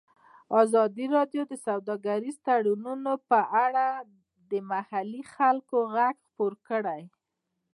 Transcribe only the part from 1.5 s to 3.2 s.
د سوداګریز تړونونه